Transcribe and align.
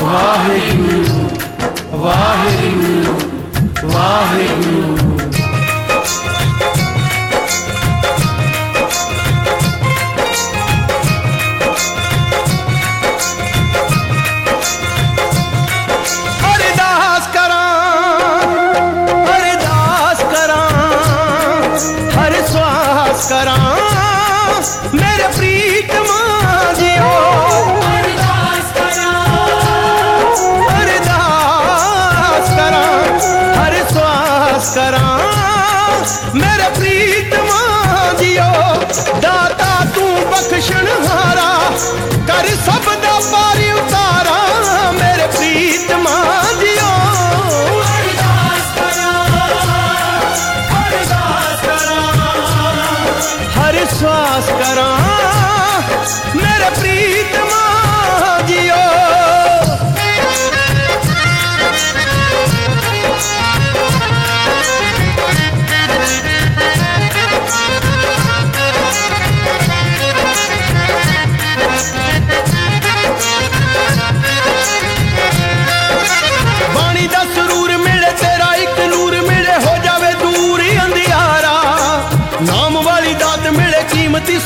ਵਾਹਿਗੁਰੂ 0.00 1.28
ਵਾਹਿਗੁਰੂ 1.94 2.95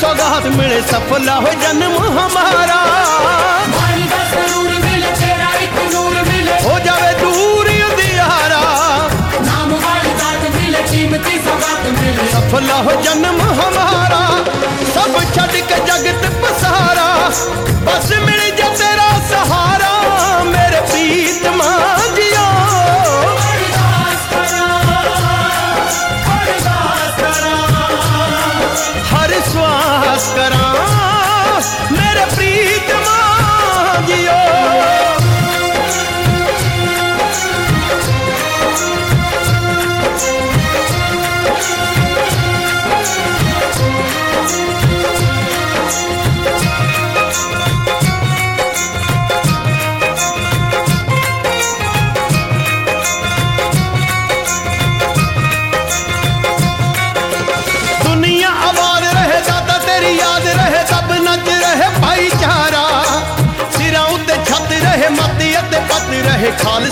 ਸੌਗਾਤ 0.00 0.46
ਮਿਲੇ 0.48 0.80
ਸਫਲਾ 0.82 1.34
ਹੋ 1.36 1.50
ਜਨਮ 1.62 1.96
ਹਮਾਰਾ 2.12 2.76
ਮਾਰੀ 3.68 4.02
ਦਾ 4.02 4.18
ਸਰੂਰ 4.30 4.68
ਮਿਲ 4.74 5.02
ਤੇਰਾ 5.20 5.48
ਇੱਕ 5.62 5.74
ਨੂਰ 5.92 6.14
ਮਿਲੇ 6.28 6.52
ਹੋ 6.62 6.78
ਜਾਵੇ 6.84 7.12
ਦੂਰ 7.20 7.68
ਹੀ 7.68 7.82
ਅੰਧਿਆਰਾ 7.82 8.60
ਨਾਮ 9.42 9.74
ਵਾਲੀ 9.74 10.12
ਦਾਤ 10.12 10.48
ਮਿਲੇ 10.54 10.82
ਕੀਮਤੀ 10.90 11.38
ਸੌਗਾਤ 11.44 11.86
ਮਿਲੇ 11.92 12.28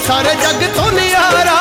सारे 0.10 0.32
जग 0.42 0.62
तो 0.76 0.84
नियारा 0.92 1.58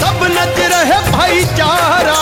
सब 0.00 0.18
नच 0.32 0.58
रहे 0.72 0.98
भाईचारा। 1.12 2.18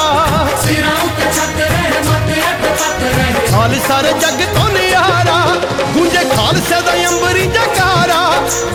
खाल 3.50 3.75
सारे 3.88 4.12
जग 4.22 4.38
तो 4.54 4.66
नियारा 4.75 5.38
गूंजे 5.94 6.22
खालसे 6.34 6.81
दा 6.87 6.94
अंबरी 7.08 7.46
जकारा। 7.56 8.20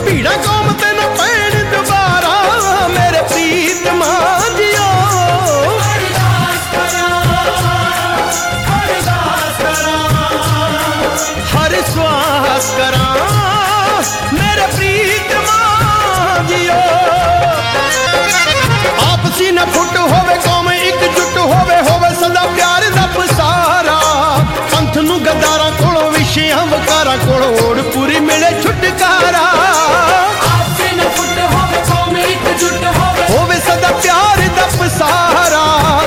पीड़ा 0.03 0.35
कौम 0.47 0.67
तेन 0.83 0.99
पैण 1.21 1.55
दोबारा। 1.71 2.35
मेरे 2.97 3.21
प्रीतमा 3.31 4.11
करा। 12.71 13.10
ਜੀਓ। 16.51 16.73
ਆਪਸੀ 19.03 19.51
ਨਾ 19.51 19.65
ਫੁੱਟ 19.65 19.97
ਹੋਵੇ, 19.97 20.35
ਕੌਮ 20.45 20.71
ਇੱਕ 20.71 21.03
ਜੁੱਟ 21.17 21.37
ਹੋਵੇ 21.37 21.75
ਹੋਵੇ 21.89 22.09
ਸਦਾ 22.15 22.45
ਪਿਆਰ 22.55 22.89
ਦਾ 22.95 23.05
ਪਸਾਰਾ। 23.15 23.99
ਸੰਤ 24.71 24.97
ਨੂੰ 24.97 25.19
ਗਦਾਰਾਂ 25.19 25.71
ਕੋਲੋਂ, 25.71 26.11
ਵਿਸ਼ਿਆਂ 26.11 26.65
ਵਕਾਰਾਂ 26.65 27.17
ਕੋਲੋਂ 27.17 27.51
ਓੜ 27.61 27.81
ਪੂਰੀ 27.93 28.19
ਮਿਲੇ 28.19 28.51
ਛੁਟਕਾਰਾ। 28.63 29.45
ਆਪਸੀ 30.49 30.95
ਨਾ 30.95 31.03
ਫੁੱਟ 31.15 31.39
ਹੋਵੇ, 31.53 31.81
ਕੌਮ 31.89 32.17
ਇੱਕ 32.17 32.45
ਜੁੱਟ 32.59 32.83
ਹੋਵੇ 32.87 33.27
ਹੋਵੇ 33.29 33.59
ਸਦਾ 33.59 33.91
ਪਿਆਰ 34.03 34.47
ਦਾ 34.57 34.67
ਪਸਾਰਾ। 34.79 35.63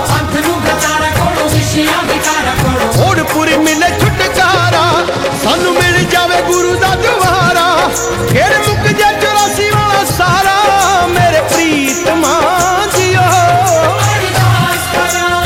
ਸੰਤ 0.09 0.47
ਨੂੰ 0.47 0.61
ਗਦਾਰਾਂ 0.61 1.11
ਕੋਲੋਂ, 1.19 1.49
ਵਿਸ਼ਿਆਂ 1.49 2.03
ਵਕਾਰਾਂ 2.05 2.57
ਕੋਲੋਂ 2.63 3.09
ਓੜ 3.09 3.19
ਪੂਰੀ 3.33 3.57
ਮਿਲੇ 3.59 3.89
ਛੁਟਕਾਰਾ। 4.01 4.85
ਸਾਨੂੰ 5.45 5.73
ਮਿਲ 5.73 6.05
ਜਾਵੇ 6.05 6.41
ਗੁਰੂ 6.43 6.75
ਦਾ 6.75 6.95
ਦਵਾਰਾ 6.95 7.91
ਕਿਹੜੇ 8.33 8.59
ਮੁੱਕ 8.59 8.87
ਜਾ 8.99 9.11
84 9.13 9.64
ਸਾਰਾ 10.05 11.07
ਮੇਰੇ 11.07 11.41
ਪ੍ਰੀਤਮਾ 11.41 12.41
ਜੀਓ। 12.97 13.21
ਅਰਦਾਸ 13.21 14.93
ਕਰਾਂ 14.93 15.43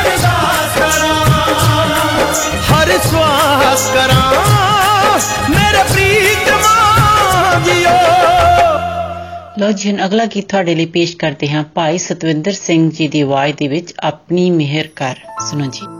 ਅਰਦਾਸ 0.00 0.78
ਕਰਾਂ। 0.78 1.24
ਹਰ 2.74 2.98
ਸਵਾਸ 2.98 3.90
ਕਰਾਂ 3.94 4.32
ਮੇਰੇ 5.50 5.82
ਪ੍ਰੀਤਮਾ 5.82 6.74
ਜੀਓ। 7.64 7.90
ਲੋ 9.58 9.72
ਜੀ 9.72 10.04
ਅਗਲਾ 10.04 10.24
ਗੀਤ 10.24 10.48
ਤੁਹਾਡੇ 10.48 10.74
ਲਈ 10.74 10.86
ਪੇਸ਼ 10.86 11.16
ਕਰਦੇ 11.16 11.50
ਹਾਂ। 11.50 11.64
ਭਾਈ 11.74 11.98
ਸਤਵਿੰਦਰ 11.98 12.52
ਸਿੰਘ 12.52 12.90
ਜੀ 12.90 13.08
ਦੀ 13.08 13.20
ਆਵਾਜ਼ 13.20 13.52
ਦੇ 13.56 13.68
ਵਿੱਚ 13.68 13.94
ਆਪਣੀ 14.00 14.50
ਮਿਹਰ 14.50 14.86
ਕਰ। 14.86 15.14
ਸੁਣੋ 15.50 15.66
ਜੀ। 15.66 15.99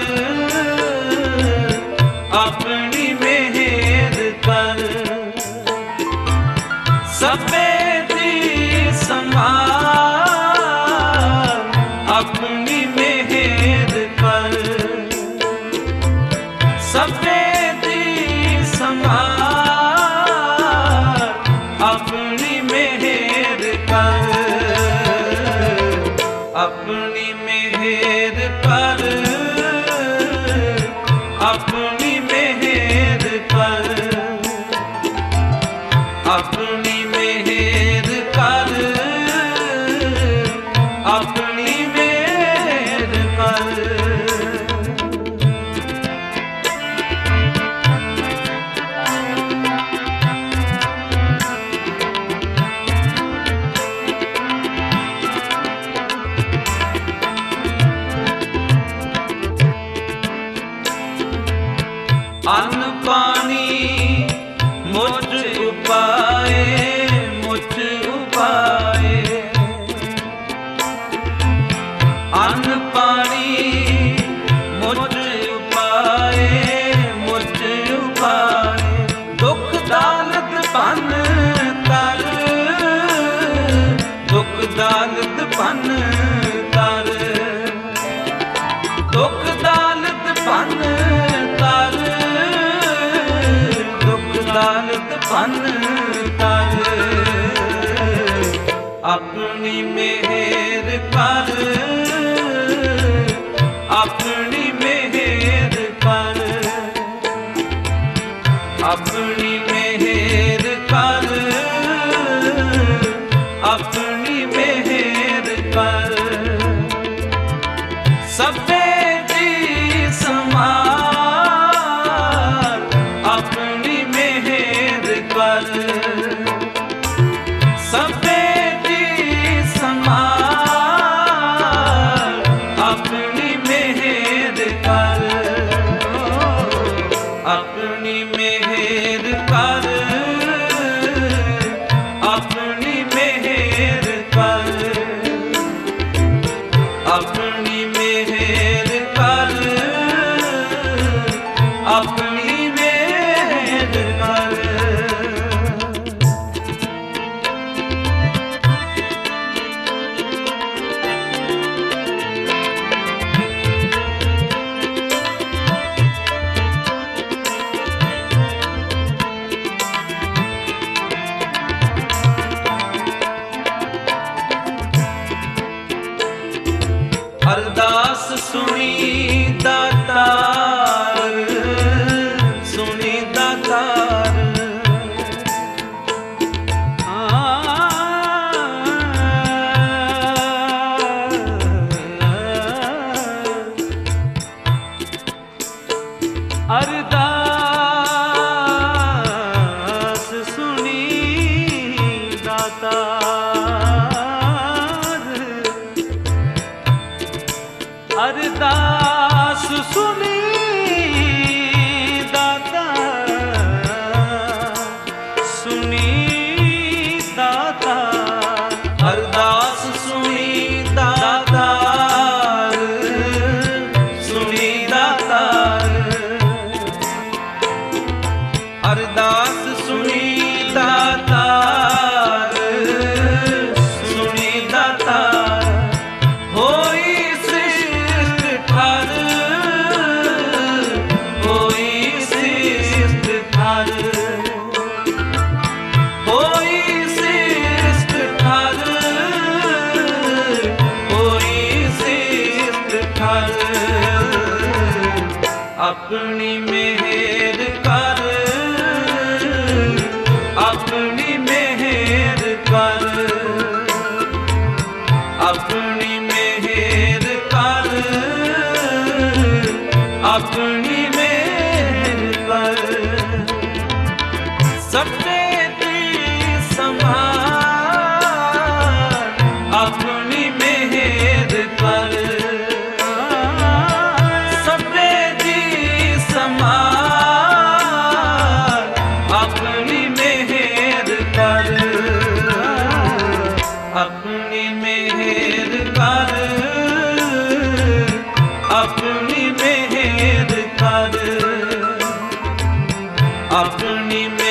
আপনি 303.61 304.21
মে 304.37 304.50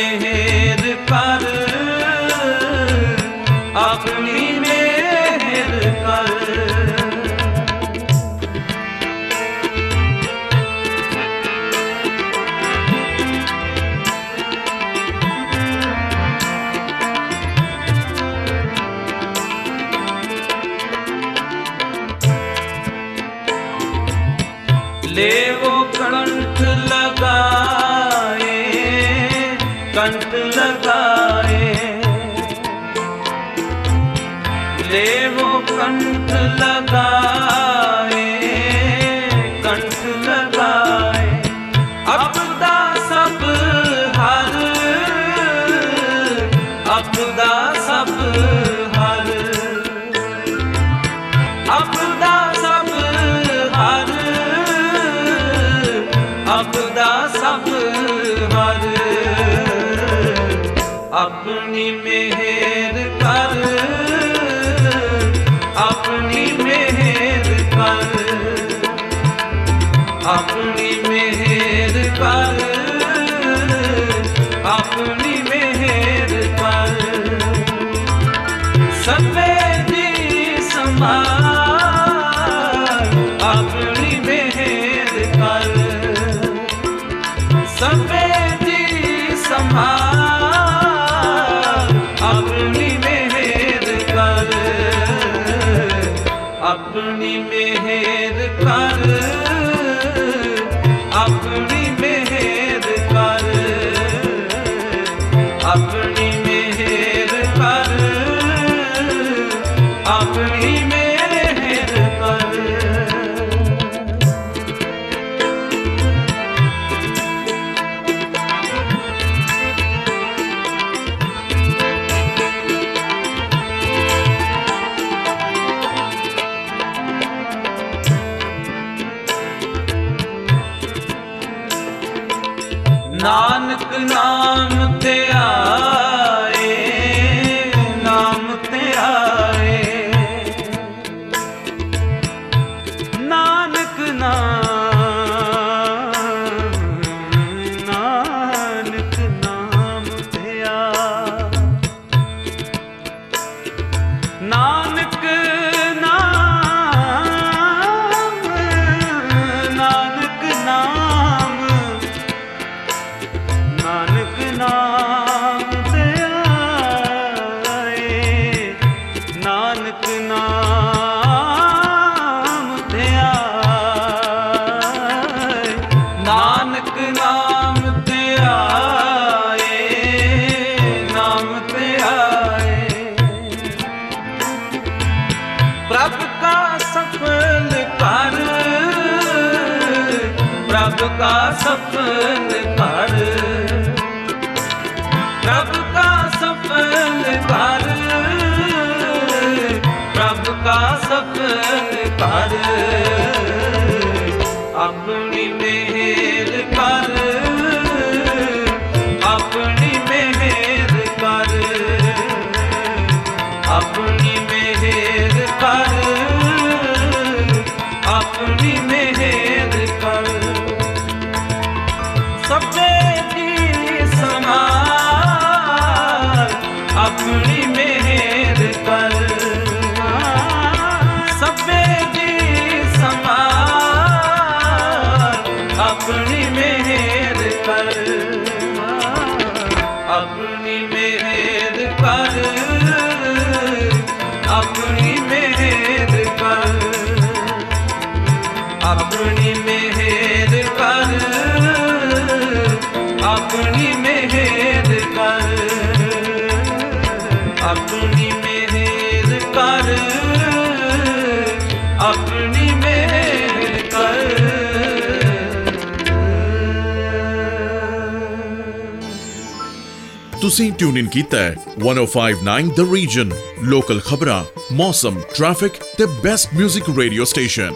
ਤੁਸੀਂ 270.50 270.72
ਟਿਊਨ 270.80 270.98
ਇਨ 270.98 271.08
ਕੀਤਾ 271.10 271.38
ਹੈ 271.40 271.56
1059 271.84 272.70
ਦ 272.78 272.86
ਰੀਜਨ 272.94 273.32
ਲੋਕਲ 273.70 274.00
ਖਬਰਾਂ 274.06 274.44
ਮੌਸਮ 274.74 275.20
ਟ੍ਰੈਫਿਕ 275.36 275.78
ਤੇ 275.98 276.06
best 276.24 276.54
뮤직 276.56 276.90
radio 276.98 277.26
station 277.34 277.74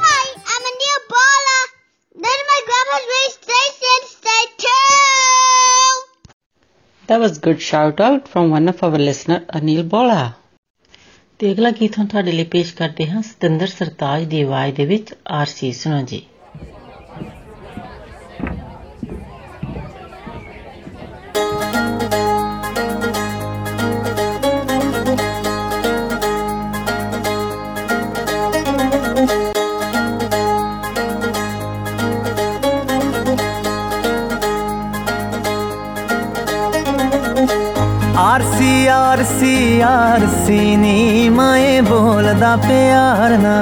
Hi, 0.00 0.26
I'm 0.52 0.68
a 0.68 0.74
new 0.74 0.98
baller. 1.12 1.62
Then 2.16 2.44
my 2.50 2.60
grandma's 2.68 3.08
radio 3.08 3.32
station, 3.36 4.04
stay 4.10 4.44
tuned. 4.64 6.04
That 7.08 7.24
was 7.24 7.40
good 7.46 7.62
shout 7.62 8.02
out 8.02 8.30
from 8.34 8.54
one 8.56 8.72
of 8.74 8.84
our 8.88 9.02
listener 9.02 9.40
Anil 9.60 9.82
Bola. 9.94 10.22
ਤੇ 11.40 11.50
ਅਗਲਾ 11.52 11.70
ਗੀਤ 11.70 11.96
ਹੁਣ 11.98 12.06
ਤੁਹਾਡੇ 12.06 12.32
ਲਈ 12.32 12.44
ਪੇਸ਼ 12.50 12.74
ਕਰਦੇ 12.74 13.06
ਹਾਂ 13.06 13.22
ਸਤਿੰਦਰ 13.22 13.66
ਸਰਤਾਜ 13.68 14.24
ਦੀ 14.24 14.42
ਆਵਾਜ਼ 14.42 14.74
ਦੇ 14.74 14.84
ਵਿੱਚ 14.86 15.14
ਆਰਸੀ 15.38 15.72
ਸੁਣੋ 15.72 16.00
ਜੀ 16.06 16.20
ਆਰਸੀ 38.37 38.87
ਆਰਸੀ 38.87 39.81
ਆਰਸੀ 39.81 40.75
ਨੀ, 40.75 41.29
ਮੈਂ 41.29 41.81
ਬੋਲਦਾ 41.83 42.55
ਪਿਆਰ 42.55 43.37
ਨਾ 43.37 43.53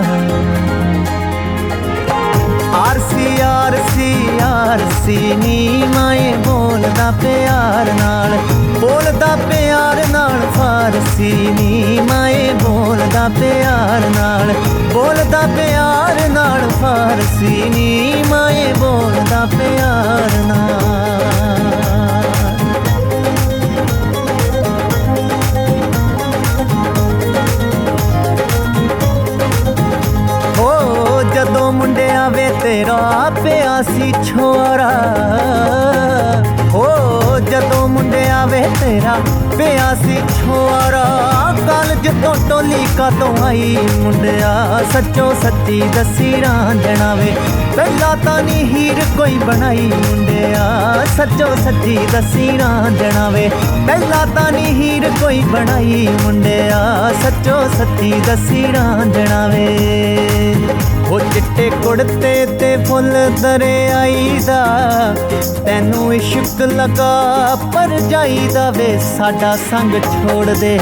ਆਰਸੀ 2.74 3.42
ਆਰਸੀ 3.42 4.16
ਆਰਸੀ 4.44 5.18
ਨੀ, 5.36 5.84
ਮੈਂ 5.96 6.38
ਬੋਲਦਾ 6.38 7.12
ਪਿਆਰ 7.12 7.94
ਨਾਲ। 7.94 8.38
ਬੋਲਦਾ 8.80 9.36
ਪਿਆਰ 9.50 10.06
ਨਾਲ 10.10 10.40
ਫਾਰਸੀ 10.58 11.32
ਨੀ, 11.60 12.00
ਮੈਂ 12.12 12.54
ਬੋਲਦਾ 12.56 13.30
ਪਿਆਰ 13.30 14.10
ਨਾਲ। 14.16 14.54
ਬੋਲਦਾ 14.94 15.48
ਪਿਆਰ 15.56 16.30
ਨਾਲ 16.30 16.70
ਫਾਰਸੀ 16.82 17.70
ਨੀ, 17.70 18.24
ਮੈਂ 18.32 18.74
ਬੋਲਦਾ 18.74 19.48
ਪਿਆਰ 19.58 20.38
ਨਾਲ। 20.46 21.85
ਵੇ 32.30 32.50
ਤੇਰਾ 32.62 33.30
ਪਿਆ 33.44 33.82
ਸੀ 33.82 34.12
ਛੋਰਾ 34.24 34.92
ਹੋ 36.74 36.86
ਜਦੋਂ 37.40 37.88
ਮੁੰਡਿਆਂ 37.88 38.46
ਵੇ 38.48 38.62
ਤੇਰਾ 38.82 39.18
ਪਿਆ 39.58 39.94
ਸੀ 39.96 40.18
ਛੋਰਾ 40.38 41.04
ਕਾਲਜ 41.68 42.08
ਤੋਂ 42.24 42.34
ਟੋਲੀ 42.50 42.86
ਕਾ 42.98 43.10
ਤੋਂ 43.10 43.44
ਆਈ 43.44 43.78
ਮੁੰਡਿਆ, 44.00 44.82
ਸੱਚੋ 44.94 45.34
ਸੱਚੀ 45.44 45.82
ਦੱਸੀ 45.96 46.42
ਰਾਂਝਣਾ 46.42 47.14
ਵੇ। 47.16 47.34
ਪਹਿਲਾਂ 47.76 48.16
ਤਾਂ 48.18 48.42
ਨਹੀਂ 48.44 48.66
ਹੀਰ 48.66 49.02
ਕੋਈ 49.18 49.38
ਬਣਾਈ 49.38 49.92
ਮੁੰਡਿਆ, 49.96 51.06
ਸੱਚੋ 51.18 51.48
ਸੱਚੀ 51.56 51.98
ਦੱਸੀ 52.12 52.58
ਰਾਂਝਣਾ 52.58 53.30
ਵੇ। 53.30 53.50
ਪਹਿਲਾਂ 53.88 54.26
ਤਾਂ 54.28 54.52
ਨਹੀਂ 54.52 54.74
ਹੀਰ 54.74 55.10
ਕੋਈ 55.22 55.42
ਬਣਾਈ 55.44 56.08
ਮੁੰਡਿਆ, 56.24 57.12
ਸੱਚੋ 57.24 57.62
ਸੱਚੀ 57.78 58.14
ਦੱਸੀ 58.28 58.66
ਰਾਂਝਣਾ 58.74 59.48
ਵੇ। 59.48 60.58
ਉਹ 61.10 61.20
ਚਿੱਟੇ 61.20 61.70
ਕੁੜਤੇ 61.84 62.46
ਤੇ 62.46 62.78
ਫੁੱਲ 62.86 63.32
ਦਰਿਆਈ 63.42 64.40
ਦਾ। 64.46 64.66
ਤੈਨੂੰ 65.66 66.14
ਇਸ਼ਕ 66.14 66.62
ਲਗਾ 66.62 67.56
ਪਰ 67.74 68.00
ਜਾਈਦਾ 68.00 68.70
ਵੇ, 68.72 68.98
ਸਾਡਾ 69.18 69.56
ਸੰਗ 69.72 69.92
ਛੋੜ 70.04 70.46
ਦੇ। 70.46 70.80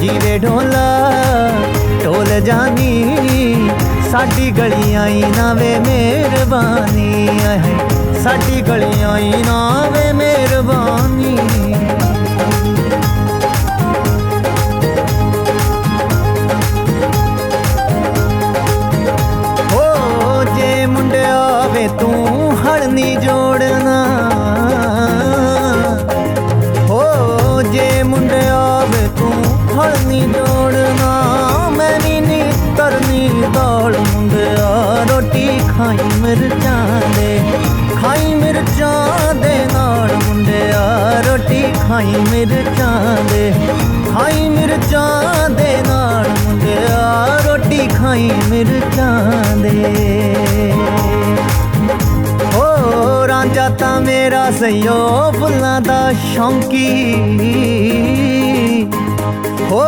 ਜੀਵੇ 0.00 0.38
ਢੋਲਾ, 0.38 1.12
ਢੋਲ 2.04 2.40
ਜਾਨੀ, 2.40 3.70
ਸਾਡੀ 4.12 4.50
ਗਲੀਆਂ 4.50 5.06
ਹੀ 5.06 5.24
ਨਾ 5.36 5.52
ਵੇ 5.52 5.78
ਮਿਹਰਬਾਨੀ। 5.78 7.28
ਹੈ 7.42 7.62
ਸਾਡੀ 8.22 8.60
ਗਲੀਆਂ 8.60 9.18
ਹੀ 9.18 9.32
ਨਾ 9.46 9.86
ਵੇ 9.92 10.12
ਮਿਹਰਬਾਨੀ। 10.12 11.38
ਵੇ 21.76 21.88
ਤੂੰ 22.00 22.56
ਹੜਨੀ 22.56 23.14
ਜੋੜਨਾ 23.16 23.96
ਹੋ, 26.88 27.62
ਜੇ 27.62 28.02
ਮੁੰਡਿਆ 28.02 28.84
ਵੇ 28.84 29.08
ਤੂੰ 29.18 29.32
ਹੜਨੀ 29.74 30.20
ਜੋੜਨਾ 30.20 31.68
ਮੈਂ 31.70 31.98
ਵੀ 32.00 32.20
ਨੀ 32.20 32.40
ਤਰਨੀ 32.76 33.28
ਦਾਲ 33.54 33.98
ਮੁੰਡਿਆ, 33.98 34.70
ਰੋਟੀ 35.10 35.58
ਖਾਈ 35.68 36.08
ਮਿਰਚਾਂ 36.20 37.00
ਦੇ। 37.16 37.40
ਖਾਈ 38.02 38.34
ਮਿਰਚਾਂ 38.34 39.34
ਦੇ 39.34 39.54
ਨਾਲ 39.72 40.16
ਮੁੰਡਿਆ, 40.28 40.82
ਰੋਟੀ 41.28 41.62
ਖਾਈ 41.88 42.14
ਮਿਰਚਾਂ 42.30 43.16
ਦੇ। 43.30 43.52
ਖਾਈ 44.14 44.48
ਮਿਰਚਾਂ 44.48 45.50
ਦੇ 45.50 45.76
ਨਾਲ 45.88 46.28
ਮੁੰਡਿਆ, 46.44 47.38
ਰੋਟੀ 47.46 47.86
ਖਾਈ 47.88 48.30
ਮਿਰਚਾਂ 48.48 49.44
ਹੋ 53.45 53.45
ਰਾਂਝਾ 53.45 53.67
ਤਾਂ 53.69 53.99
ਮੇਰਾ 54.01 54.39
ਸਈਓ 54.51 54.93
ਫੁੱਲਾਂ 55.31 55.79
ਦਾ 55.81 56.11
ਸ਼ੌਂਕੀ 56.13 56.85
ਹੋ 59.71 59.81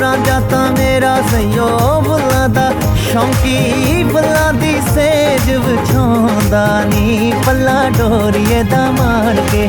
ਰਾਂਝਾ 0.00 0.38
ਤਾਂ 0.50 0.64
ਮੇਰਾ 0.70 1.14
ਸਈਓ 1.30 1.68
ਫੁੱਲਾਂ 2.04 2.48
ਦਾ 2.48 2.70
ਸ਼ੌਂਕੀ 3.02 4.02
ਫੁੱਲਾਂ 4.04 4.52
ਦੀ 4.52 4.74
ਸੇਜ 4.94 5.50
ਵਿਛਾਉਂਦਾ 5.58 6.66
ਨੀ 6.84 7.32
ਪੱਲਾ 7.46 7.78
ਡੋਰੀਏ 7.98 8.62
ਦਾ 8.64 8.90
ਮਾਰ 8.90 9.40
ਕੇ 9.52 9.68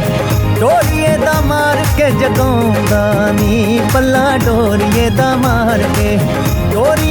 ਡੋਰੀਏ 0.59 1.15
ਦਾ 1.17 1.39
ਮਾਰ 1.41 1.83
ਕੇ 1.97 2.09
ਜਗਾਉਂਦਾ 2.21 3.31
ਨੀ 3.31 3.79
ਪੱਲਾ 3.93 4.25
ਡੋਰੀਏ 4.45 5.09
ਦਾ 5.09 5.35
ਮਾਰ 5.35 5.83
ਕੇ 5.97 6.17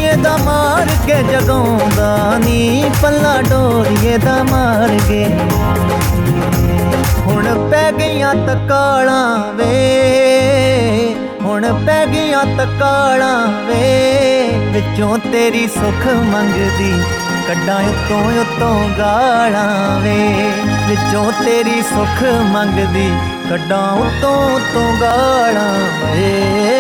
ਡੋਰੀਏ 0.10 0.22
ਦਾ 0.24 0.38
ਮਾਰ 0.38 0.88
ਕੇ 1.06 1.15
ਜਗਾਉਂਦਾ 1.24 2.38
ਨੀ, 2.38 2.84
ਪੱਲਾ 3.02 3.34
ਡੋਰੀਏ 3.41 4.17
ਦਾ 4.17 4.36
ਮਾਰ 4.43 4.98
ਕੇ। 5.08 5.26
ਹੁਣ 7.26 7.69
ਪੈ 7.72 7.91
ਗਈਆਂ 7.91 8.34
ਤਕਾਲਾਂ 8.48 9.54
ਵੇ, 9.54 11.15
ਹੁਣ 11.41 11.67
ਪੈ 11.86 12.06
ਗਈਆਂ 12.06 12.43
ਤਕਾਲਾਂ 12.58 13.48
ਵੇ, 13.67 13.84
ਵਿੱਚੋਂ 14.74 15.17
ਤੇਰੀ 15.32 15.67
ਸੁੱਖ 15.67 16.06
ਮੰਗਦੀ, 16.26 16.91
ਕੱਢਾਂ 17.48 17.80
ਉਤੋਂ 17.84 18.24
ਉਤੋਂ 18.41 18.89
ਗਾਲਾਂ 19.00 20.00
ਵੇ। 20.02 20.17
ਵਿੱਚੋਂ 20.88 21.32
ਤੇਰੀ 21.43 21.82
ਸੁੱਖ 21.91 22.24
ਮੰਗਦੀ, 22.52 23.10
ਕੱਢਾਂ 23.50 23.88
ਉਤੋਂ 24.00 24.36
ਉਤੋਂ 24.50 24.91
ਗਾਲਾਂ 25.02 25.74
ਵੇ। 26.06 26.79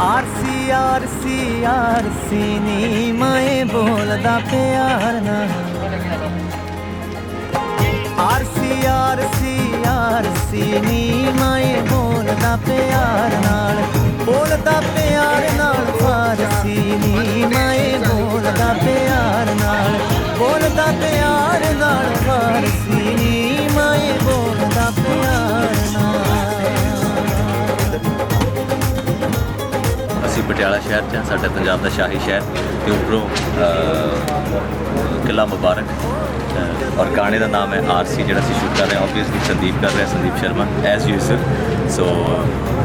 ਆਰਸੀ 0.00 0.70
ਆਰਸੀ 0.70 1.64
ਆਰਸੀ 1.64 2.58
ਨੀ 2.58 3.12
ਮੈਂ 3.12 3.64
ਬੋਲਦਾ 3.64 4.38
ਪਿਆਰ 4.50 5.20
ਨਾ 5.20 5.38
ਆਰਸੀ 8.18 8.86
ਆਰਸੀ 8.86 9.58
ਆਰਸੀ 9.88 10.62
ਨੀ 10.80 11.26
ਮੈਂ 11.40 11.82
ਬੋਲਦਾ 11.82 12.56
ਪਿਆਰ 12.56 13.30
ਨਾਲ। 13.44 13.82
ਬੋਲਦਾ 14.24 14.80
ਪਿਆਰ 14.96 15.50
ਨਾਲ 15.56 15.84
ਫਾਰਸੀ 16.02 16.74
ਨੀ 16.74 17.44
ਮੈਂ 17.44 17.98
ਬੋਲਦਾ 17.98 18.72
ਪਿਆਰ 18.84 19.54
ਨਾਲ। 19.54 19.98
ਬੋਲਦਾ 20.38 20.86
ਪਿਆਰ 21.00 21.74
ਨਾਲ 21.74 22.14
ਫਾਰਸੀ 22.26 22.91
ਅਸੀਂ 30.42 30.48
ਪਟਿਆਲਾ 30.48 30.78
ਸ਼ਹਿਰ 30.80 31.02
'ਚ 31.02 31.14
ਹਾਂ 31.16 31.24
ਸਾਡਾ 31.26 31.48
ਪੰਜਾਬ 31.50 31.82
ਦਾ 31.82 31.88
ਸ਼ਾਹੀ 31.88 32.18
ਸ਼ਹਿਰ 32.24 32.42
ਤੇ 32.86 32.90
ਉੱਪਰੋਂ 32.92 33.20
ਅ, 33.58 35.26
ਕਿਲ੍ਹਾ 35.26 35.44
ਮੁਬਾਰਕ 35.46 35.84
ਅ, 35.84 37.00
ਔਰ 37.00 37.10
ਗਾਣੇ 37.16 37.38
ਦਾ 37.38 37.46
ਨਾਮ 37.46 37.72
ਹੈ 37.74 37.82
ਆਰਸੀ 37.90 38.22
ਜਿਹੜਾ 38.22 38.40
ਅਸੀਂ 38.40 38.54
ਸ਼ੂਟ 38.54 38.78
ਕਰ 38.78 38.86
ਰਹੇ 38.86 38.96
ਹਾਂ। 38.96 39.02
ਆਬਵੀਅਸਲੀ 39.02 39.40
ਸੰਦੀਪ 39.46 39.80
ਕਰ 39.82 39.92
ਰਿਹਾ 39.96 40.06
Sandeep 40.06 40.36
Sharma 40.38 40.66
as 40.86 41.08
user 41.08 41.38
so 41.90 42.06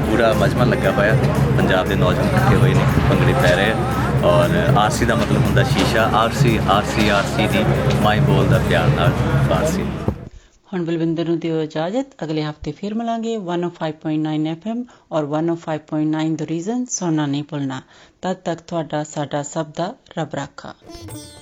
ਪੂਰਾ 0.10 0.34
ਮਜਮਾ 0.40 0.66
ਲੱਗਾ 0.66 0.92
ਹੋਇਆ 0.92 1.16
ਪੰਜਾਬ 1.58 1.88
ਦੇ 1.88 1.96
ਨੌਜਵਾਨ 1.96 2.28
ਇਕੱਠੇ 2.28 2.56
ਹੋਏ 2.56 2.74
ਨੇ 2.74 2.84
ਭੰਗੜੇ 3.10 3.34
ਪੈ 3.42 3.56
ਰਹੇ 3.56 3.72
ਆ। 3.72 4.28
ਔਰ 4.28 4.56
ਆਰਸੀ 4.78 5.06
ਦਾ 5.06 5.16
ਮਤਲਬ 5.16 5.46
ਹੁੰਦਾ 5.46 5.64
ਸ਼ੀਸ਼ਾ 5.66 6.10
ਆਰਸੀ 6.16 6.60
ਆਰਸੀ 6.70 7.10
ਆਰਸੀ 7.12 7.48
ਦੀ 7.48 7.64
ਮਾਈ 8.04 8.20
ਬੋਲਦਾ 8.22 8.60
ਪਿਆਰ 8.70 8.88
ਨਾਲ 8.96 9.12
ਫਾਰਸੀ 9.50 9.86
ਹੁਣ 10.73 10.85
ਬਲਵਿੰਦਰ 10.85 11.27
ਨੂੰ 11.29 11.39
ਦਿਓ 11.39 11.61
ਇਜਾਜ਼ਤ 11.63 12.13
ਅਗਲੇ 12.25 12.43
ਹਫਤੇ 12.45 12.73
ਫਿਰ 12.73 12.95
ਮਿਲਾਂਗੇ 12.95 13.35
105.9 13.37 14.53
FM 14.53 14.79
ਔਰ 15.13 15.27
105.9 15.33 16.23
ਦ 16.37 16.47
ਰੀਜ਼ਨ 16.51 16.85
ਸੁਣਨਾ 16.91 17.27
ਨਹੀਂ 17.27 17.43
ਭੁੱਲਣਾ 17.51 17.81
ਤਦ 18.23 18.37
ਤੱਕ 18.45 18.61
ਤੁਹਾਡਾ 18.69 19.03
ਸਾਡਾ 19.05 19.43
ਸਭ 19.49 19.73
ਦਾ 19.77 19.93
ਰੱਬ 20.19 20.35
ਰਾਖਾ 20.35 20.73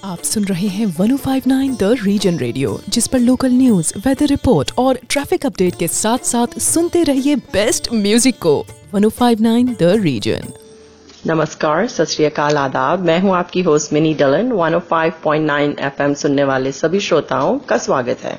आप 0.09 0.25
सुन 0.31 0.49
रहे 0.51 0.68
हैं 0.70 0.88
1059 0.88 1.77
द 1.77 1.90
रीजन 2.01 2.40
रेडियो 2.42 2.73
जिस 2.96 3.09
पर 3.09 3.23
लोकल 3.23 3.55
न्यूज 3.55 3.92
वेदर 4.07 4.31
रिपोर्ट 4.33 4.73
और 4.79 5.01
ट्रैफिक 5.07 5.46
अपडेट 5.46 5.79
के 5.79 5.88
साथ 5.94 6.29
साथ 6.31 6.59
सुनते 6.66 7.05
रहिए 7.05 7.37
बेस्ट 7.55 7.90
म्यूजिक 8.01 8.42
को 8.42 8.55
1059 8.96 9.73
द 9.79 9.94
रीजन 10.03 10.53
नमस्कार 11.27 11.87
सत 11.92 12.14
श्री 12.16 12.25
अकाल 12.27 12.57
आदाब 12.59 13.09
मैं 13.09 13.20
हूं 13.23 13.35
आपकी 13.38 13.62
होस्ट 13.64 13.92
मिनी 13.94 14.14
डलन 14.20 14.53
105.9 14.61 15.75
एफएम 15.87 16.20
सुनने 16.20 16.53
वाले 16.53 16.79
सभी 16.79 17.09
श्रोताओं 17.09 17.59
का 17.70 17.85
स्वागत 17.88 18.31
है 18.31 18.38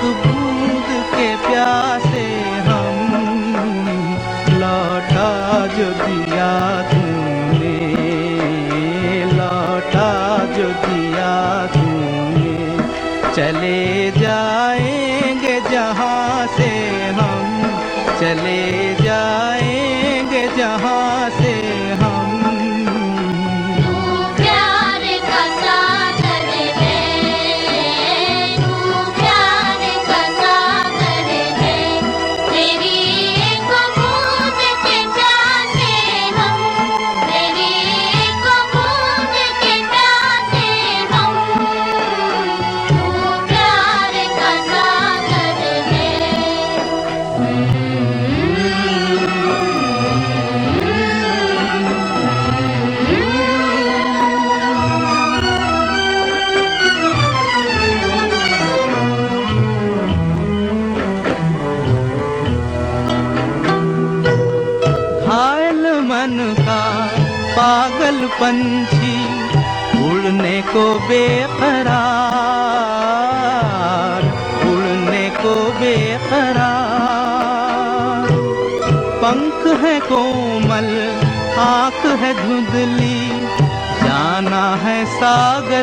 可 0.00 0.31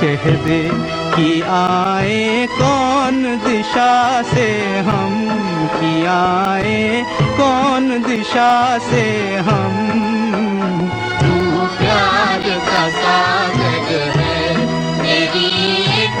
कह 0.00 0.30
दे 0.46 0.60
कि 1.14 1.40
आए 1.42 2.46
कौन 2.50 3.22
दिशा 3.46 4.22
से 4.22 4.48
हम? 4.78 5.14
कि 5.74 6.06
आए 6.06 7.04
कौन 7.20 8.02
दिशा 8.02 8.78
से 8.78 9.36
हम? 9.36 9.76
प्यार 11.78 12.42
का 12.68 12.88
सागर 12.88 14.18
है, 14.18 14.56
मेरी 15.02 15.46
एक 16.04 16.20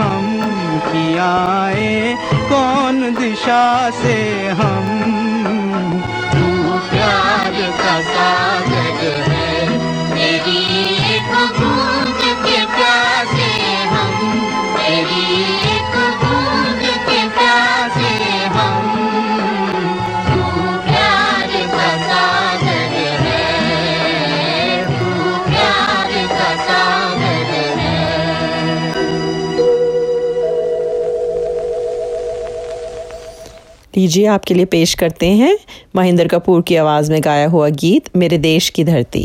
हम 0.00 0.26
कि 0.90 1.04
आए 1.26 2.14
कौन 2.50 3.14
दिशा 3.14 3.64
से 4.02 4.16
हम 4.60 4.86
लीजिए 34.08 34.26
आपके 34.26 34.54
लिए 34.54 34.64
पेश 34.64 34.94
करते 34.94 35.26
हैं 35.26 35.56
महेंद्र 35.96 36.26
कपूर 36.28 36.62
की 36.62 36.76
आवाज़ 36.76 37.10
में 37.12 37.20
गाया 37.24 37.48
हुआ 37.48 37.68
गीत, 37.68 38.08
मेरे 38.16 38.38
देश 38.38 38.68
की 38.70 38.84
धरती। 38.84 39.24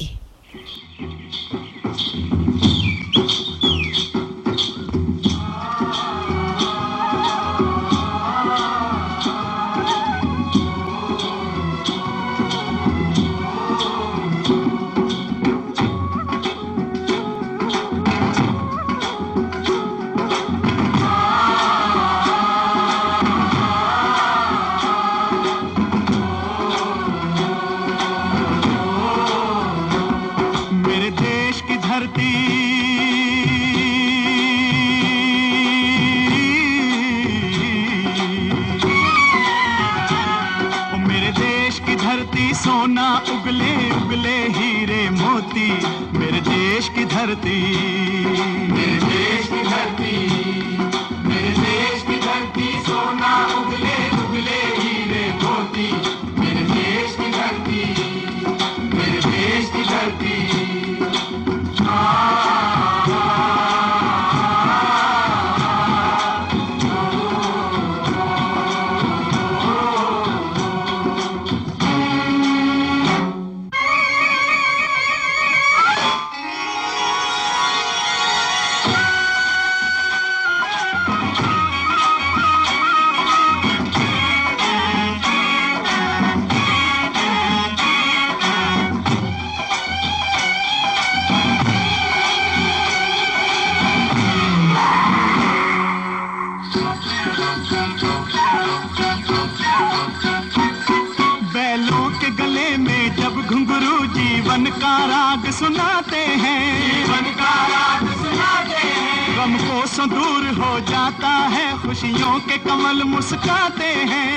मुस्काते 113.13 113.89
हैं। 114.09 114.31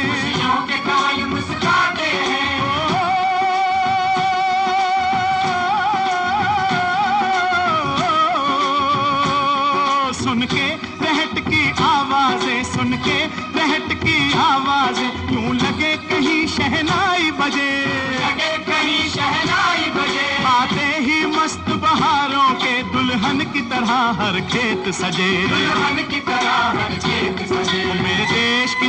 के 0.69 0.79
कमल 0.79 1.25
मुस्काते 1.27 2.09
हैं। 2.27 2.45
सुन 10.12 10.43
के 10.43 10.67
रहट 11.05 11.39
की 11.49 11.62
आवाज़ें 11.85 12.65
सुन 12.65 12.93
के 13.07 13.19
रहट 13.59 13.93
की 14.05 14.19
आवाज़ें। 14.39 15.11
यूँ 15.33 15.55
लगे 15.55 15.97
कहीं 16.11 16.47
शहनाई 16.47 17.31
बजे। 17.31 17.71
लगे 18.21 18.53
कहीं 18.69 19.09
शहनाई 19.09 19.91
बजे। 19.91 20.29
आते 20.47 20.87
ही 21.07 21.27
मस्त 21.27 21.67
बहारों 21.83 22.51
के 22.55 22.83
दुल्हन 22.83 23.41
की 23.53 23.61
तरह 23.61 23.93
हर 24.21 24.41
खेत 24.53 24.95
सजे। 24.95 25.31
दुल्हन 25.49 25.97
की 26.11 26.15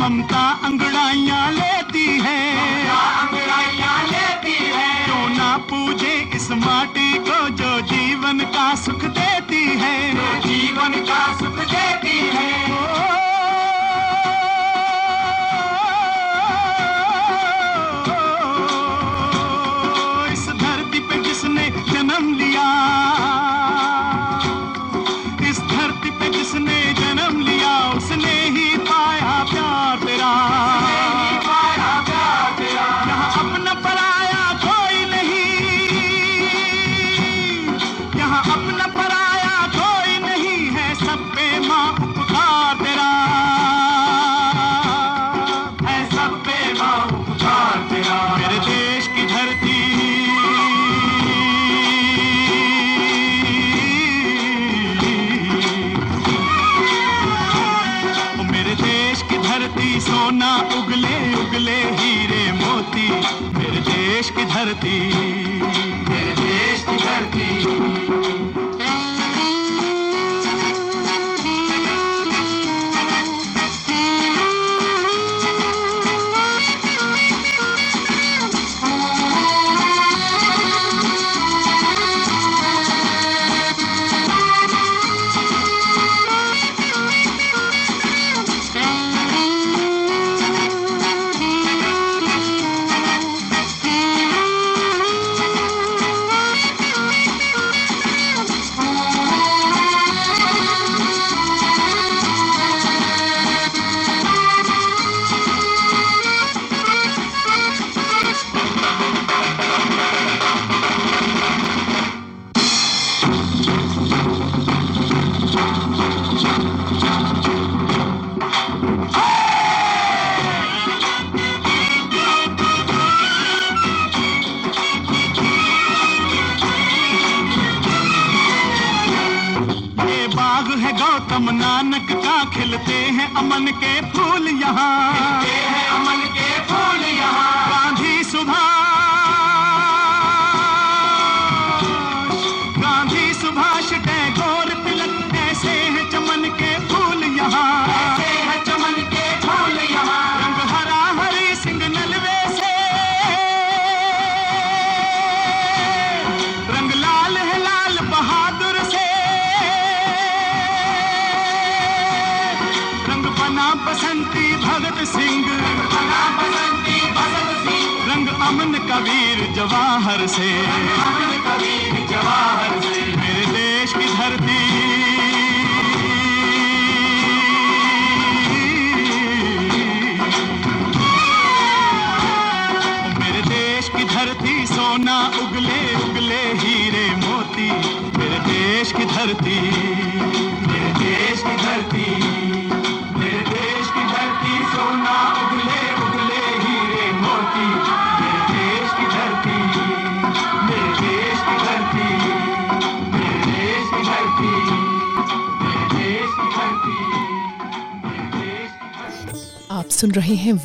ममता 0.00 0.42
अंगड़ाइयाँ 0.64 0.89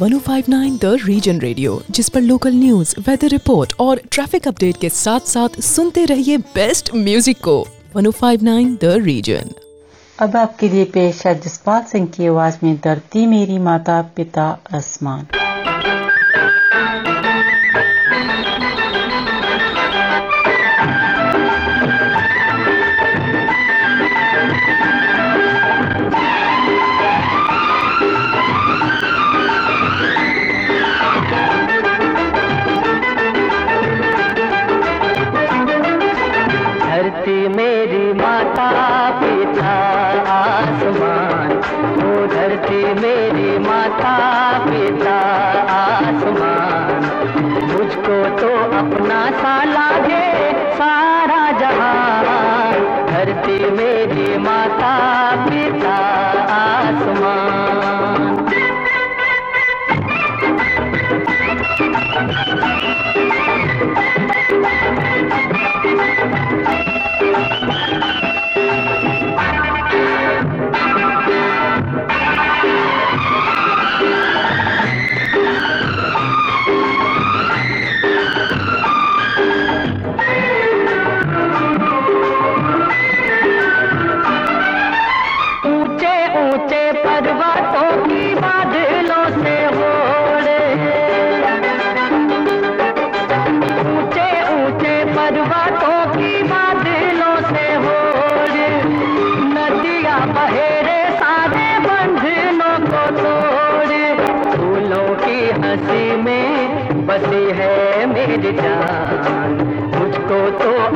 1059 0.00 0.78
द 0.80 0.84
रीजन 1.04 1.38
रेडियो 1.40 1.80
जिस 1.90 2.08
पर 2.08 2.20
लोकल 2.20 2.54
न्यूज़ 2.54 2.94
वेदर 3.00 3.28
रिपोर्ट 3.28 3.72
और 3.80 4.00
ट्रैफ़िक 4.12 4.48
अपडेट 4.48 4.76
के 4.76 4.88
साथ 4.88 5.28
साथ 5.28 5.60
सुनते 5.60 6.04
रहिए 6.04 6.38
बेस्ट 6.54 6.90
म्यूज़िक 6.94 7.38
को। 7.44 7.56
1059 7.96 8.76
द 8.82 8.92
रीजन 9.04 9.50
अब 10.18 10.36
आपके 10.36 10.68
लिए 10.68 10.84
पेश 10.94 11.26
है 11.26 11.34
जसपाल 11.40 11.82
सिंह 11.82 12.06
की 12.06 12.26
आवाज़ 12.26 12.58
में 12.62 12.76
धरती 12.84 13.26
मेरी 13.26 13.58
माता 13.58 14.00
पिता 14.16 14.46
आसमान। 14.74 15.26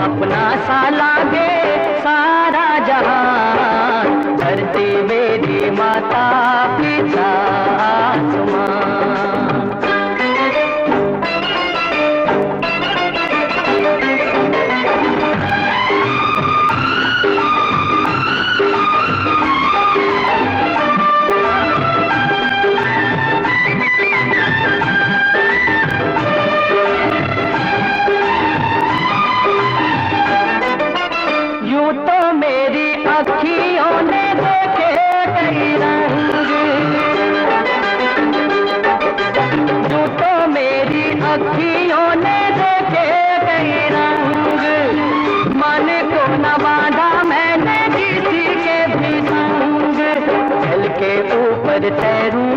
अपना 0.05 0.45
सा 0.67 0.79
लागे 0.91 1.40
ऊपर 51.81 51.91
तैरूं, 51.91 52.57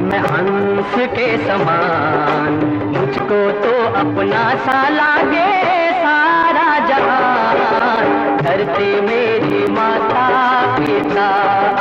मैं 0.00 0.18
हंस 0.18 0.94
के 0.98 1.36
समान। 1.38 2.52
मुझको 2.98 3.38
तो 3.50 3.72
अपना 3.92 4.54
सा 4.54 4.88
लागे 4.88 5.92
सारा 5.92 6.78
जहान। 6.86 8.36
धरती 8.36 9.00
मेरी 9.00 9.72
माता, 9.72 10.28
पिता, 10.76 11.28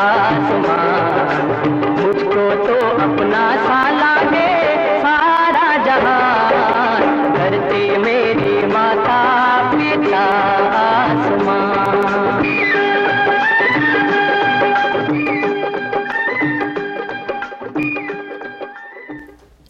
आसमान। 0.07 1.69
मुझको 1.99 2.49
तो 2.67 2.87
अपना 2.97 3.55
सा 3.55 3.89
लागे 3.89 4.47
सारा 4.99 5.77
जहान। 5.83 7.33
धरती 7.37 7.97
मेरी 7.97 8.67
माता 8.67 9.38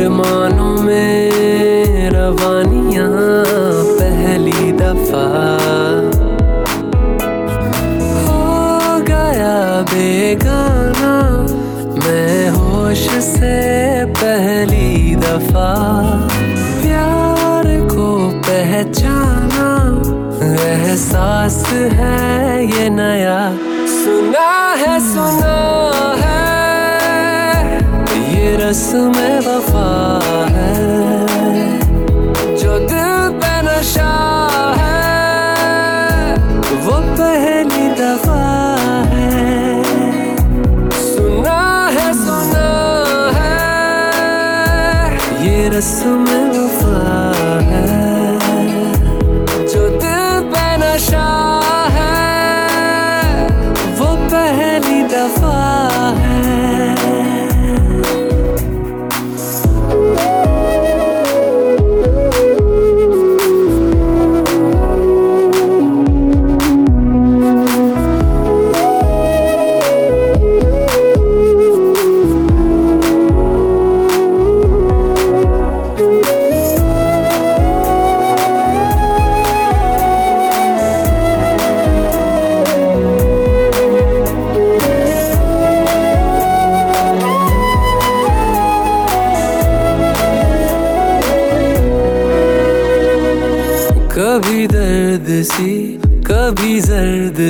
अरमानों 0.00 0.76
में 0.82 2.10
रवानियाँ 2.10 3.08
पहली 3.98 4.72
दफ़ा। 4.72 5.24
हो 8.24 8.40
गया 9.04 9.58
बेगाना, 9.92 11.12
मैं 12.00 12.48
होश 12.48 13.04
से 13.26 13.58
पहली 14.16 15.16
दफ़ा। 15.16 15.68
प्यार 16.80 17.68
को 17.92 18.08
पहचाना, 18.48 19.68
एहसास 20.48 21.62
है 22.00 22.64
ये 22.66 22.88
नया। 22.96 23.38
सुना 24.00 24.48
है 24.80 24.98
सुना 25.12 25.56
है, 26.24 27.78
ये 28.32 28.56
रस्म 28.56 29.12
रस्म 45.80 46.49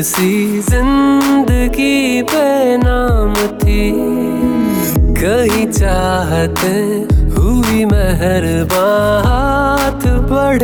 सी 0.02 0.60
ज़िंदगी 0.60 2.22
पे 2.22 2.76
नाम 2.76 3.34
थी। 3.58 3.90
कहीं 5.20 5.66
चाहत 5.70 6.60
हुई 7.38 7.84
मेहरबान 7.84 9.26
हाथ 9.26 10.06
बढ़ 10.30 10.62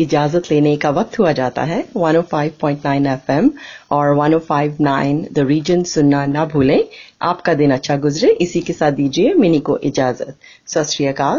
इजाज़त 0.00 0.50
लेने 0.50 0.76
का 0.76 0.90
वक्त 0.90 1.18
हुआ 1.18 1.32
जाता 1.32 1.62
है। 1.62 1.84
105.9 1.96 3.06
एफएम 3.06 3.50
और 3.90 4.14
105.9 4.16 5.26
द 5.32 5.38
रीजन 5.38 5.82
सुनना 5.82 6.26
ना 6.26 6.44
भूलें। 6.44 6.84
आपका 7.22 7.54
दिन 7.54 7.70
अच्छा 7.70 7.96
गुजरे। 7.96 8.30
इसी 8.30 8.60
के 8.60 8.72
साथ 8.72 8.92
दीजिए 8.92 9.34
मिनी 9.34 9.60
को 9.60 9.78
इजाज़त। 9.78 10.36
सत 10.66 10.86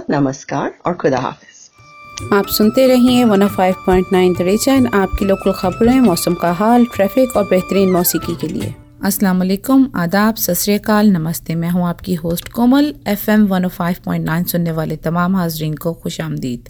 नमस्कार 0.09 0.74
और 0.86 0.93
खुदा 0.93 1.20
हाफिज। 1.20 2.34
आप 2.34 2.47
सुनते 2.47 2.88
रहिए 2.88 3.24
105.9 3.26 4.34
द 4.34 4.41
रीजन 4.41 4.88
आपकी 4.88 5.26
लोकल 5.26 5.51
खबरें, 5.51 5.99
मौसम 5.99 6.34
का 6.34 6.51
हाल, 6.51 6.86
ट्रैफ़िक 6.86 7.38
और 7.38 7.43
बेहतरीन 7.43 7.91
मौसीकी 7.91 8.36
के 8.36 8.47
लिए। 8.47 8.74
असलम 9.05 9.88
आदाब। 9.95 10.36
सतरीकाल 10.36 11.09
नमस्ते। 11.09 11.55
मैं 11.55 11.70
हूँ 11.70 11.88
आपकी 11.88 12.16
host 12.16 12.49
Komal. 12.49 12.93
F 13.07 13.32
M 13.32 13.45
one 13.45 14.43
सुनने 14.43 14.72
वाले 14.72 14.95
तमाम 14.95 15.36
हाजरीन 15.36 15.74
को 15.74 15.93
खुश 15.93 16.22
आमदीद। 16.22 16.70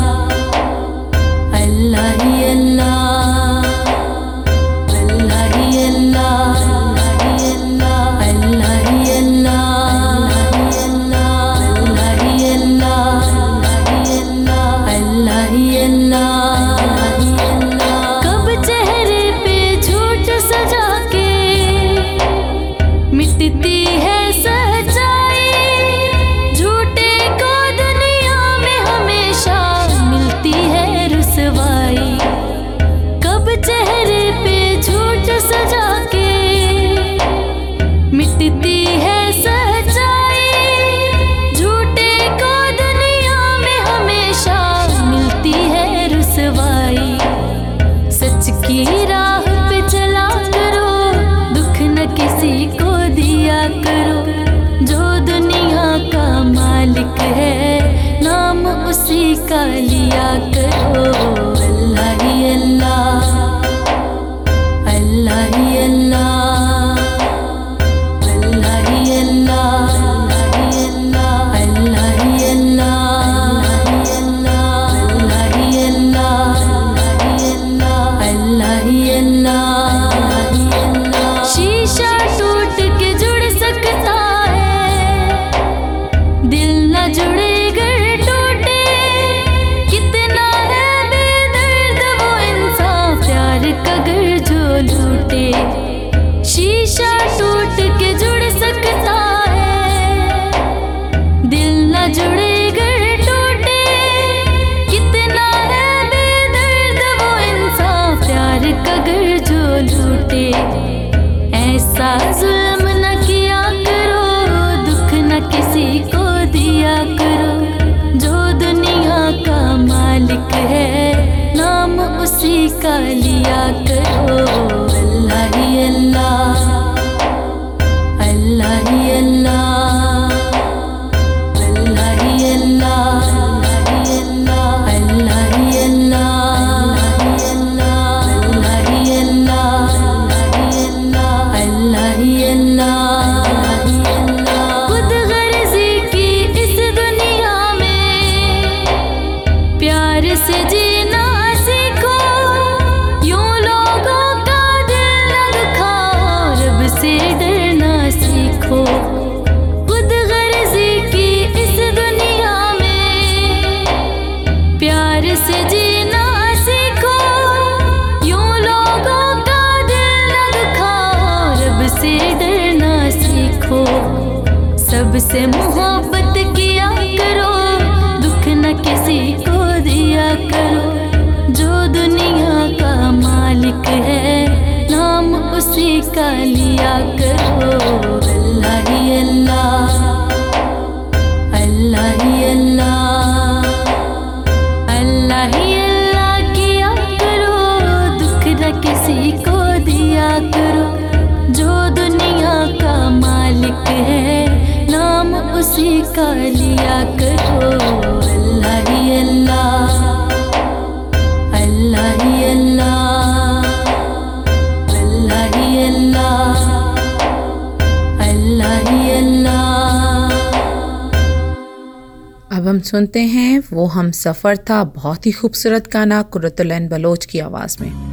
सुनते 222.81 223.19
हैं, 223.19 223.63
वो 223.73 223.85
हम 223.85 224.11
सफ़र 224.11 224.57
था 224.57 224.83
बहुत 224.83 225.25
ही 225.25 225.31
खूबसूरत 225.31 225.91
गाना 225.93 226.21
कुरतुलैन 226.21 226.87
बलोच 226.87 227.25
की 227.25 227.39
आवाज़ 227.39 227.77
में। 227.81 228.10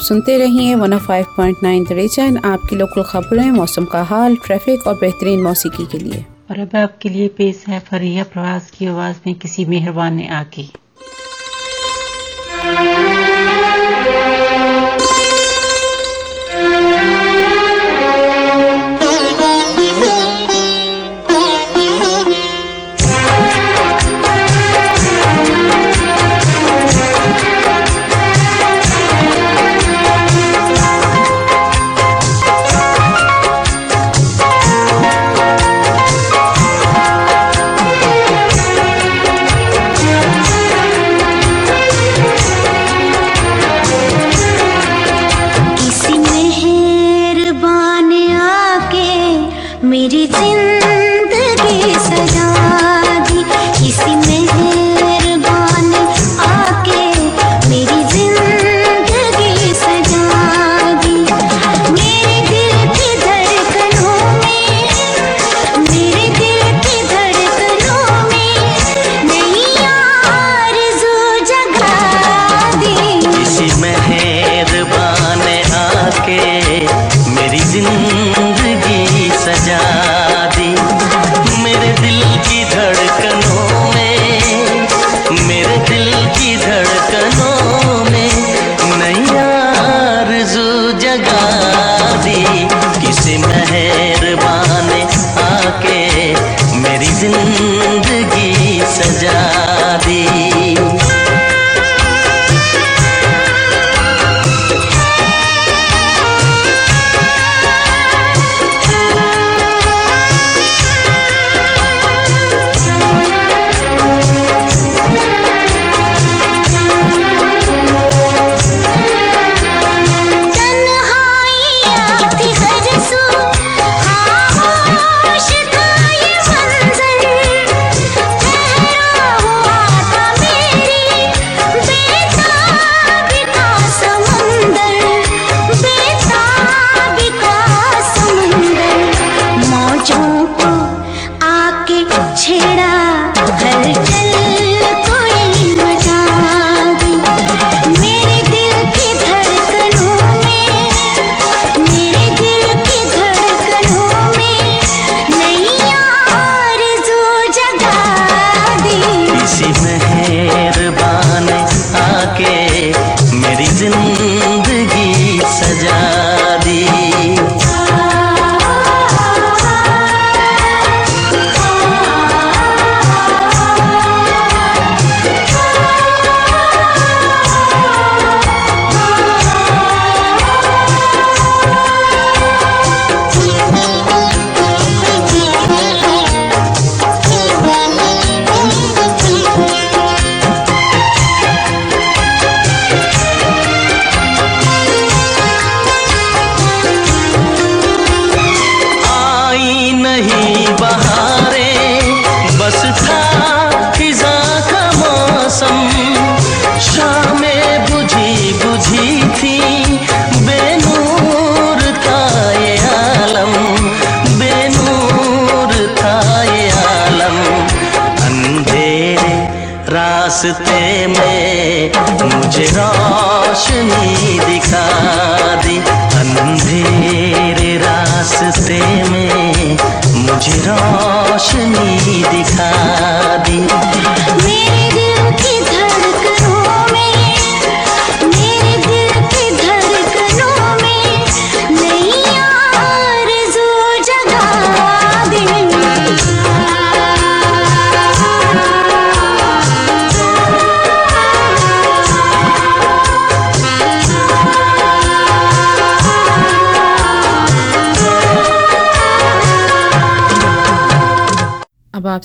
सुनते 0.00 0.38
रहिए 0.38 0.74
105.9 0.76 1.84
द 1.88 1.92
रीजन 1.92 2.36
आपकी 2.44 2.76
लोकल 2.76 3.02
खबरें, 3.02 3.50
मौसम 3.50 3.84
का 3.84 4.02
हाल 4.02 4.36
ट्रैफ़िक 4.36 4.86
और 4.86 4.94
बेहतरीन 4.94 5.42
मौसीकी 5.42 5.86
के 5.86 5.98
लिए। 5.98 6.24
और 6.50 6.58
अब 6.58 6.76
आपके 6.76 7.08
लिए 7.08 7.28
पेश 7.28 7.64
है 7.68 7.80
फरिया 7.80 8.24
प्रवास 8.24 8.70
की 8.70 8.86
आवाज़ 8.86 9.16
में 9.26 9.34
किसी 9.34 9.64
मेहरबान 9.64 10.14
ने 10.14 10.28
आके। 10.28 10.62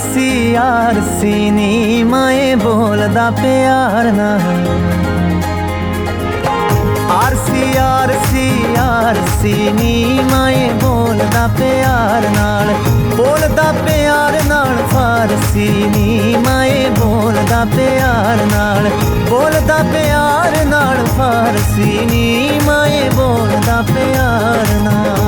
ਆਰਸੀ 0.00 0.54
ਆਰਸੀ 0.54 0.54
ਆਰਸੀ 0.54 1.50
ਨੀ 1.50 2.02
ਮੈਂ 2.02 2.56
ਬੋਲਦਾ 2.56 3.30
ਪਿਆਰ 3.30 4.04
ਨਾਲ। 4.12 4.40
ਆਰਸੀ 7.10 7.76
ਆਰਸੀ 7.76 8.50
ਆਰਸੀ 8.78 9.52
ਨੀ 9.72 10.20
ਮੈਂ 10.32 10.74
ਬੋਲਦਾ 10.74 11.46
ਪਿਆਰ 11.58 12.28
ਨਾਲ। 12.36 12.74
ਬੋਲਦਾ 13.16 13.72
ਪਿਆਰ 13.72 14.40
ਨਾਲ 14.46 14.76
ਫਾਰਸੀ 14.92 15.68
ਨੀ 15.96 16.36
ਮੈਂ 16.46 16.90
ਬੋਲਦਾ 16.90 17.64
ਪਿਆਰ 17.64 18.46
ਨਾਲ। 18.52 18.90
ਬੋਲਦਾ 19.30 19.82
ਪਿਆਰ 19.92 20.64
ਨਾਲ 20.64 21.04
ਫਾਰਸੀ 21.18 22.06
ਨੀ 22.10 22.60
ਮੈਂ 22.66 23.10
ਬੋਲਦਾ 23.10 23.82
ਪਿਆਰ 23.94 24.74
ਨਾਲ। 24.82 25.19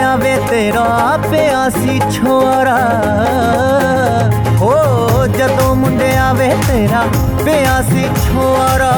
ਮੁੰਡਿਆਂ 0.00 0.16
ਵੇ 0.18 0.36
ਤੇਰਾ 0.48 1.16
ਪਿਆ 1.30 1.68
ਸੀ 1.68 1.98
ਛੋਰਾ 2.12 2.76
ਹੋ 4.60 5.26
ਜਦੋਂ 5.28 5.74
ਮੁੰਡਿਆਂ 5.74 6.32
ਵੇ 6.34 6.48
ਤੇਰਾ 6.66 7.02
ਪਿਆ 7.44 7.80
ਸੀ 7.82 8.04
ਛੋਰਾ 8.16 8.90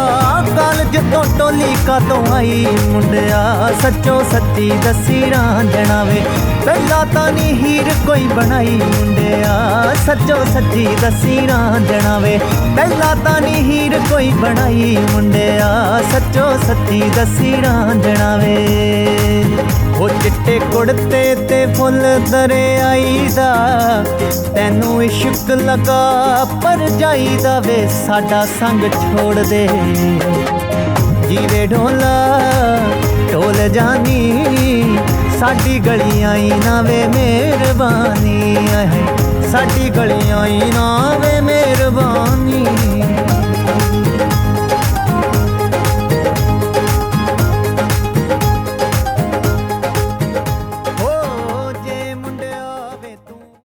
ਕਾਲਜ 0.57 0.97
ਤੋਂ 1.12 1.22
ਟੋਲੀ 1.39 1.74
ਕਾ 1.86 1.99
ਤੋਂ 2.09 2.22
ਆਈ 2.34 2.66
ਮੁੰਡਿਆ 2.82 3.41
ਸੱਚੋ 3.82 4.22
ਸੱਚੀ 4.32 4.70
ਦੱਸੀ 4.84 5.20
ਰਾਂਝਣਾ 5.30 6.03
ਵੇ 6.05 6.22
ਪਹਿਲਾਂ 6.64 7.05
ਤਾਂ 7.14 7.30
ਨਹੀਂ 7.32 7.55
ਹੀਰ 7.55 7.93
ਕੋਈ 8.07 8.28
ਬਣਾਈ 8.28 8.76
ਮੁੰਡਿਆ 8.76 9.95
ਸੱਚੋ 10.07 10.45
ਸੱਚੀ 10.53 10.86
ਦੱਸੀ 11.01 11.47
ਰਾਂਝਣਾ 11.49 12.18
ਵੇ 12.18 12.39
ਪਹਿਲਾਂ 12.76 13.14
ਤਾਂ 13.16 13.41
ਨਹੀਂ 13.41 13.64
ਹੀਰ 13.64 13.99
ਕੋਈ 14.11 14.30
ਬਣਾਈ 14.41 14.97
ਮੁੰਡਿਆ 15.12 16.01
ਸੱਚੋ 16.12 16.53
ਸੱਚੀ 16.66 17.03
ਦੱਸੀ 17.16 17.57
ਰਾਂਝਣਾ 17.62 18.36
ਵੇ 18.36 19.72
ਉਹ 20.00 20.10
ਚਿੱਟੇ 20.24 20.60
ਕੁੜਤੇ 20.72 21.24
ਤੇ 21.50 21.66
ਫੁੱਲ 21.74 22.02
ਦਰਿਆਈ 22.32 23.28
ਦਾ, 23.36 24.04
ਤੈਨੂੰ 24.56 25.04
ਇਸ਼ਕ 25.04 25.52
ਲਗਾ 25.52 26.46
ਪਰ 26.64 26.88
ਜਾਈਦਾ 26.89 27.60
ਵੇ, 27.60 27.88
ਸਾਡਾ 28.08 28.46
ਸੰਗ 28.60 28.82
ਛੋੜ 28.94 29.36
ਦੇ। 29.36 29.68
ਜੀਵੇ 31.30 31.66
ਢੋਲਾ, 31.68 32.39
ਢੋਲ 33.34 33.68
ਜਾਨੀ, 33.70 34.98
ਸਾਡੀ 35.39 35.80
ਗਲੀਆਂ 35.80 36.36
ਹੀ 36.36 36.52
ਨਾ 36.66 36.82
ਵੇ 36.82 37.06
ਮਿਹਰਬਾਨੀ 37.08 38.56
ਹੈ 38.68 38.89
ਸਾਡੀ 39.52 39.89
ਗਲੀਆਂ 39.89 40.46
ਹੀ 40.46 40.72
ਨਾ 40.72 41.18
ਵੇ 41.22 41.39
ਮਿਹਰਬਾਨੀ। 41.41 42.66